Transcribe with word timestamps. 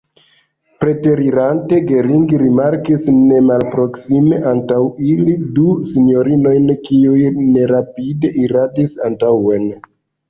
Preterirante, 0.83 1.81
Gering 1.91 2.23
rimarkis 2.43 3.05
ne 3.17 3.41
malproksime 3.49 4.41
antaŭ 4.53 4.79
ili 5.11 5.35
du 5.59 5.77
sinjorinojn, 5.93 6.67
kiuj 6.89 7.23
nerapide 7.43 8.37
iradis 8.49 8.99
antaŭen. 9.11 9.71